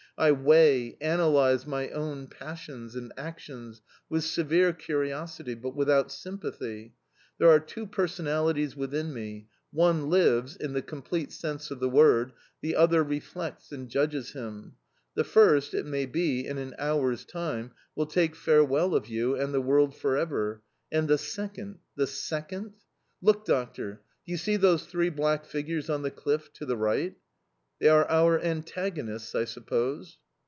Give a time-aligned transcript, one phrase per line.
[0.17, 6.93] I weigh, analyse my own passions and actions with severe curiosity, but without sympathy.
[7.39, 12.33] There are two personalities within me: one lives in the complete sense of the word
[12.61, 14.75] the other reflects and judges him;
[15.15, 19.55] the first, it may be, in an hour's time, will take farewell of you and
[19.55, 20.61] the world for ever,
[20.91, 22.73] and the second the second?...
[23.23, 27.15] Look, doctor, do you see those three black figures on the cliff, to the right?
[27.79, 30.19] They are our antagonists, I suppose?"...